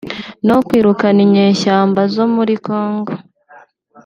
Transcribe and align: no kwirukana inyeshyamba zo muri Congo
no 0.47 0.57
kwirukana 0.65 1.19
inyeshyamba 1.25 2.01
zo 2.13 2.25
muri 2.35 2.53
Congo 2.65 3.13